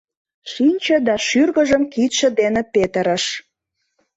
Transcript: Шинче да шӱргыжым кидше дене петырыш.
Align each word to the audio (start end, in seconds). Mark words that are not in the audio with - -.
Шинче 0.51 0.97
да 1.07 1.15
шӱргыжым 1.27 1.83
кидше 1.93 2.27
дене 2.39 2.61
петырыш. 2.73 3.25